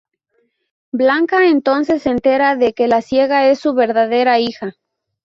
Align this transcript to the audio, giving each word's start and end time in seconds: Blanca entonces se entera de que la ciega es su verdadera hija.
Blanca 0.91 1.45
entonces 1.47 2.01
se 2.01 2.09
entera 2.09 2.55
de 2.55 2.73
que 2.73 2.87
la 2.87 3.03
ciega 3.03 3.45
es 3.49 3.59
su 3.59 3.75
verdadera 3.75 4.39
hija. 4.39 4.73